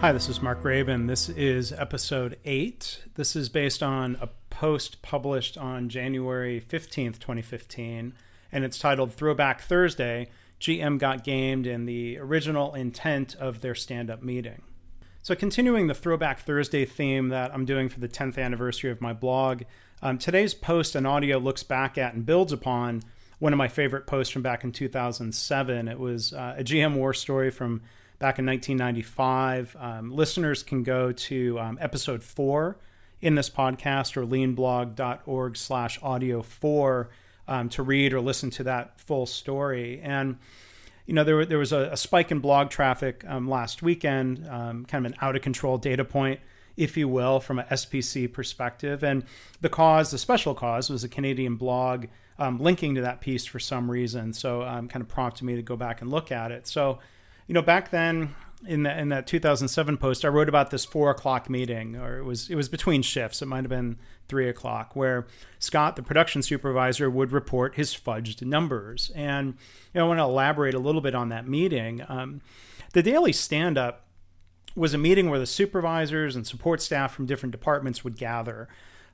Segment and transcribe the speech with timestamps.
[0.00, 1.08] Hi, this is Mark Graban.
[1.08, 3.04] This is episode 8.
[3.14, 8.12] This is based on a post published on January 15th, 2015,
[8.52, 10.28] and it's titled Throwback Thursday
[10.60, 14.62] GM Got Gamed in the Original Intent of Their Stand Up Meeting.
[15.22, 19.14] So, continuing the Throwback Thursday theme that I'm doing for the 10th anniversary of my
[19.14, 19.62] blog,
[20.02, 23.02] um, today's post and audio looks back at and builds upon
[23.38, 25.88] one of my favorite posts from back in 2007.
[25.88, 27.80] It was uh, a GM war story from
[28.18, 29.76] back in 1995.
[29.78, 32.78] Um, listeners can go to um, episode four
[33.20, 37.10] in this podcast or leanblog.org slash audio four
[37.48, 40.00] um, to read or listen to that full story.
[40.02, 40.38] And,
[41.06, 44.84] you know, there, there was a, a spike in blog traffic um, last weekend, um,
[44.84, 46.40] kind of an out of control data point,
[46.76, 49.04] if you will, from a SPC perspective.
[49.04, 49.24] And
[49.60, 52.06] the cause, the special cause, was a Canadian blog
[52.38, 54.32] um, linking to that piece for some reason.
[54.32, 56.66] So, kind of prompted me to go back and look at it.
[56.66, 56.98] So,
[57.46, 58.34] you know, back then
[58.66, 62.24] in that in that 2007 post, I wrote about this four o'clock meeting, or it
[62.24, 63.42] was it was between shifts.
[63.42, 63.98] It might have been
[64.28, 65.26] three o'clock, where
[65.58, 69.10] Scott, the production supervisor, would report his fudged numbers.
[69.14, 69.54] And
[69.94, 72.02] you know, I want to elaborate a little bit on that meeting.
[72.08, 72.40] Um,
[72.92, 74.06] the daily stand up
[74.74, 78.68] was a meeting where the supervisors and support staff from different departments would gather.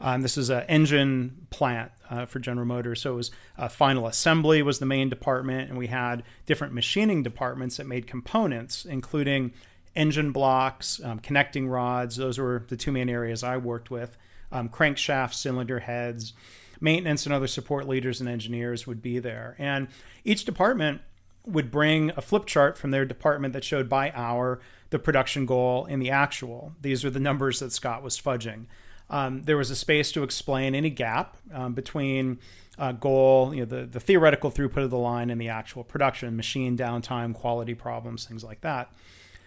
[0.00, 3.02] Um, this is an engine plant uh, for General Motors.
[3.02, 7.22] So it was uh, final assembly was the main department, and we had different machining
[7.22, 9.52] departments that made components, including
[9.96, 12.16] engine blocks, um, connecting rods.
[12.16, 14.16] Those were the two main areas I worked with.
[14.50, 16.32] Um, crankshaft, cylinder heads,
[16.80, 19.56] maintenance, and other support leaders and engineers would be there.
[19.58, 19.88] And
[20.24, 21.02] each department
[21.44, 25.86] would bring a flip chart from their department that showed by hour the production goal
[25.86, 26.72] and the actual.
[26.80, 28.66] These are the numbers that Scott was fudging.
[29.10, 32.38] Um, there was a space to explain any gap um, between
[32.78, 36.36] uh, goal, you know, the, the theoretical throughput of the line and the actual production,
[36.36, 38.92] machine downtime, quality problems, things like that.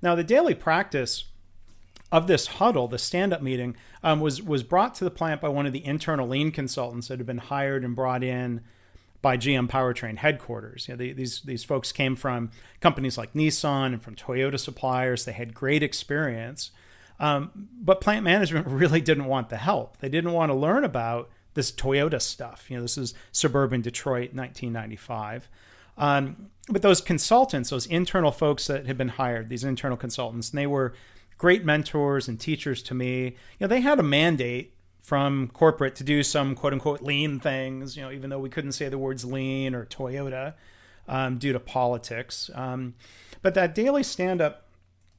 [0.00, 1.24] Now, the daily practice
[2.10, 5.66] of this huddle, the stand-up meeting, um, was was brought to the plant by one
[5.66, 8.62] of the internal lean consultants that had been hired and brought in
[9.22, 10.88] by GM Powertrain headquarters.
[10.88, 15.24] You know, these these folks came from companies like Nissan and from Toyota suppliers.
[15.24, 16.72] They had great experience,
[17.20, 19.98] um, but plant management really didn't want the help.
[19.98, 22.66] They didn't want to learn about this Toyota stuff.
[22.68, 25.48] You know, this is suburban Detroit, 1995.
[25.98, 30.66] Um, but those consultants, those internal folks that had been hired, these internal consultants, they
[30.66, 30.94] were
[31.36, 33.24] great mentors and teachers to me.
[33.24, 37.96] You know, they had a mandate from corporate to do some quote unquote lean things.
[37.96, 40.54] You know, even though we couldn't say the words lean or Toyota
[41.08, 42.50] um, due to politics.
[42.54, 42.94] Um,
[43.42, 44.68] but that daily stand up,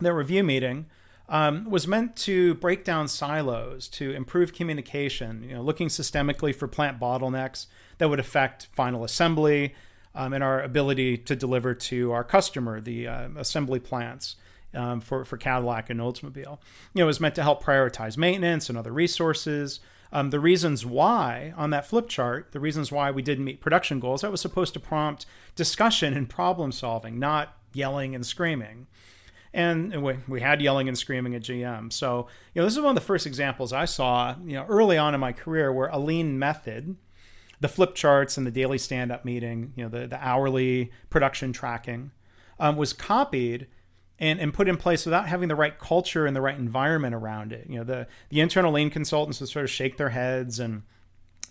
[0.00, 0.86] that review meeting
[1.28, 6.68] um, was meant to break down silos, to improve communication, you know, looking systemically for
[6.68, 7.66] plant bottlenecks
[7.98, 9.74] that would affect final assembly
[10.14, 14.36] um, and our ability to deliver to our customer, the uh, assembly plants.
[14.76, 16.58] Um, for, for Cadillac and Oldsmobile.
[16.94, 19.78] You know, it was meant to help prioritize maintenance and other resources.
[20.12, 24.00] Um, the reasons why on that flip chart, the reasons why we didn't meet production
[24.00, 28.88] goals, that was supposed to prompt discussion and problem solving, not yelling and screaming
[29.54, 31.92] and we, we had yelling and screaming at GM.
[31.92, 34.98] So, you know, this is one of the first examples I saw, you know, early
[34.98, 36.96] on in my career where a lean method,
[37.60, 41.52] the flip charts and the daily stand up meeting, you know, the, the hourly production
[41.52, 42.10] tracking,
[42.58, 43.68] um, was copied
[44.18, 47.52] and, and put in place without having the right culture and the right environment around
[47.52, 47.70] it.
[47.70, 50.82] You know, the, the internal lean consultants would sort of shake their heads and,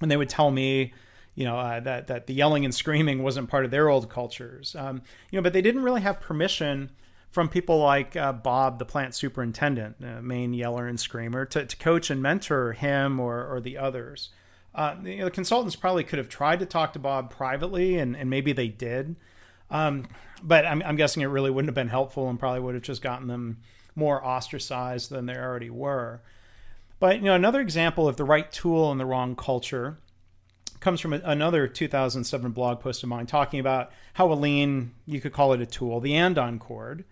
[0.01, 0.93] and they would tell me,
[1.35, 4.75] you know, uh, that, that the yelling and screaming wasn't part of their old cultures.
[4.77, 6.91] Um, you know, but they didn't really have permission
[7.33, 11.75] from people like uh, Bob, the plant superintendent, uh, main yeller and screamer, to, to
[11.77, 14.29] coach and mentor him or, or the others.
[14.75, 18.15] Uh, you know, the consultants probably could have tried to talk to Bob privately, and,
[18.15, 19.15] and maybe they did.
[19.71, 20.07] Um,
[20.43, 23.01] but I'm, I'm, guessing it really wouldn't have been helpful and probably would have just
[23.01, 23.57] gotten them
[23.95, 26.21] more ostracized than they already were.
[26.99, 29.97] But you know, another example of the right tool and the wrong culture
[30.79, 35.33] comes from another 2007 blog post of mine talking about how a lean, you could
[35.33, 37.05] call it a tool, the andon cord,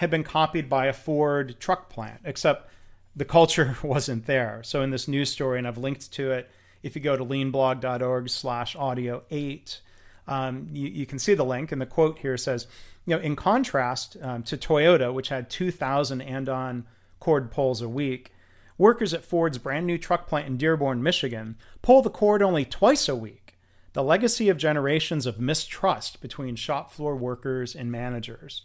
[0.00, 2.70] had been copied by a Ford truck plant, except
[3.14, 4.62] the culture wasn't there.
[4.64, 6.48] So in this news story, and I've linked to it,
[6.82, 9.82] if you go to leanblog.org slash audio eight,
[10.26, 11.70] um, you, you, can see the link.
[11.70, 12.66] And the quote here says,
[13.04, 16.86] you know, in contrast um, to Toyota, which had 2,000 Andon
[17.18, 18.32] cord pulls a week,
[18.78, 23.06] workers at Ford's brand new truck plant in Dearborn, Michigan, pull the cord only twice
[23.06, 23.58] a week.
[23.92, 28.62] The legacy of generations of mistrust between shop floor workers and managers.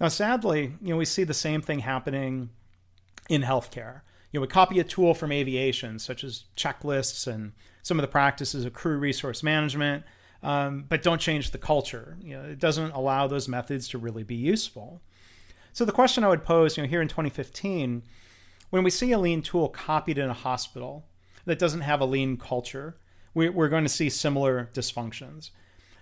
[0.00, 2.50] Now, sadly, you know, we see the same thing happening
[3.28, 4.02] in healthcare.
[4.30, 7.52] You know, we copy a tool from aviation, such as checklists and
[7.82, 10.04] some of the practices of crew resource management,
[10.42, 12.18] um, but don't change the culture.
[12.20, 15.00] You know, it doesn't allow those methods to really be useful.
[15.72, 18.02] So the question I would pose, you know, here in 2015,
[18.70, 21.06] when we see a lean tool copied in a hospital
[21.44, 22.96] that doesn't have a lean culture,
[23.34, 25.50] we, we're going to see similar dysfunctions.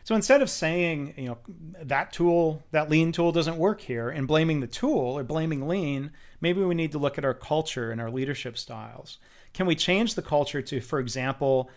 [0.04, 1.38] So instead of saying, you know,
[1.82, 6.12] that tool, that lean tool doesn't work here and blaming the tool or blaming lean,
[6.42, 9.16] maybe we need to look at our culture and our leadership styles.
[9.54, 11.70] Can we change the culture to, for example,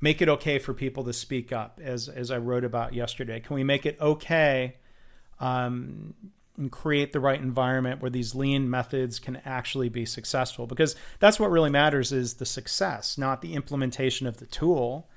[0.00, 3.38] make it okay for people to speak up, as, as I wrote about yesterday?
[3.38, 4.76] Can we make it okay
[5.38, 6.14] um,
[6.56, 10.66] and create the right environment where these lean methods can actually be successful?
[10.66, 15.08] Because that's what really matters is the success, not the implementation of the tool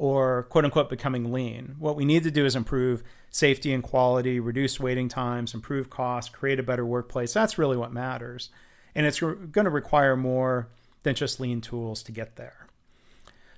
[0.00, 1.76] or quote unquote becoming lean.
[1.78, 6.34] What we need to do is improve safety and quality, reduce waiting times, improve costs,
[6.34, 7.34] create a better workplace.
[7.34, 8.48] That's really what matters.
[8.94, 10.68] And it's re- going to require more
[11.02, 12.66] than just lean tools to get there.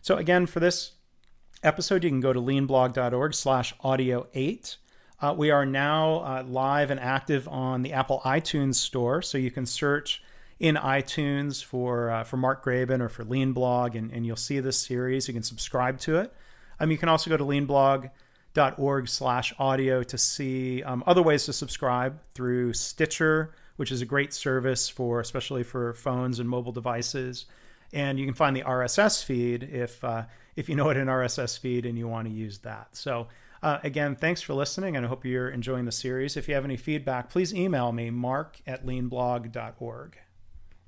[0.00, 0.94] So again, for this
[1.62, 4.78] episode, you can go to leanblog.org slash audio eight.
[5.20, 9.52] Uh, we are now uh, live and active on the Apple iTunes store, so you
[9.52, 10.24] can search
[10.62, 14.60] in iTunes for uh, for Mark Graban or for Lean Blog, and, and you'll see
[14.60, 15.26] this series.
[15.26, 16.32] You can subscribe to it.
[16.78, 21.52] Um, you can also go to leanblog.org slash audio to see um, other ways to
[21.52, 27.46] subscribe through Stitcher, which is a great service for especially for phones and mobile devices.
[27.92, 31.58] And you can find the RSS feed if uh, if you know what an RSS
[31.58, 32.86] feed and you want to use that.
[32.92, 33.26] So
[33.64, 36.36] uh, again, thanks for listening, and I hope you're enjoying the series.
[36.36, 40.18] If you have any feedback, please email me, mark at leanblog.org.